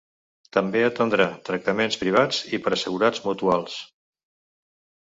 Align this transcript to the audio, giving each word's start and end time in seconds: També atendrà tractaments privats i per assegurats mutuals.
També 0.55 0.81
atendrà 0.85 1.27
tractaments 1.49 1.99
privats 2.05 2.41
i 2.59 2.63
per 2.65 2.75
assegurats 2.79 3.23
mutuals. 3.29 3.79